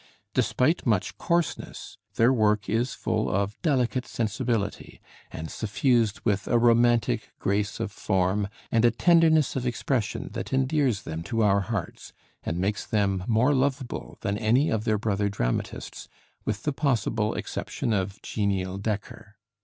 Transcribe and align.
Despite 0.33 0.83
much 0.87 1.15
coarseness, 1.19 1.99
their 2.15 2.33
work 2.33 2.67
is 2.67 2.95
full 2.95 3.29
of 3.29 3.61
delicate 3.61 4.07
sensibility, 4.07 4.99
and 5.29 5.51
suffused 5.51 6.21
with 6.21 6.47
a 6.47 6.57
romantic 6.57 7.29
grace 7.37 7.79
of 7.79 7.91
form 7.91 8.47
and 8.71 8.83
a 8.83 8.89
tenderness 8.89 9.55
of 9.55 9.67
expression 9.67 10.29
that 10.33 10.51
endears 10.51 11.03
them 11.03 11.21
to 11.25 11.43
our 11.43 11.59
hearts, 11.61 12.13
and 12.41 12.57
makes 12.57 12.83
them 12.83 13.23
more 13.27 13.53
lovable 13.53 14.17
than 14.21 14.39
any 14.39 14.71
of 14.71 14.85
their 14.85 14.97
brother 14.97 15.29
dramatists, 15.29 16.07
with 16.45 16.63
the 16.63 16.73
possible 16.73 17.35
exception 17.35 17.93
of 17.93 18.19
genial 18.23 18.79
Dekker. 18.79 19.35